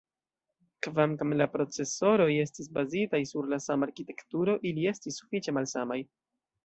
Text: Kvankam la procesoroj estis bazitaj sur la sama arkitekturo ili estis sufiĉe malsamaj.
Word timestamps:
Kvankam 0.85 1.35
la 1.41 1.47
procesoroj 1.55 2.27
estis 2.45 2.71
bazitaj 2.77 3.21
sur 3.33 3.51
la 3.55 3.61
sama 3.67 3.89
arkitekturo 3.91 4.57
ili 4.71 4.89
estis 4.95 5.21
sufiĉe 5.23 5.55
malsamaj. 5.59 6.01